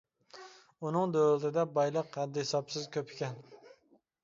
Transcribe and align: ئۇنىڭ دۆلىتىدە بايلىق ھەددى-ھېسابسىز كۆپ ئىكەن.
ئۇنىڭ 0.87 1.13
دۆلىتىدە 1.15 1.67
بايلىق 1.77 2.19
ھەددى-ھېسابسىز 2.23 2.91
كۆپ 2.99 3.15
ئىكەن. 3.15 3.39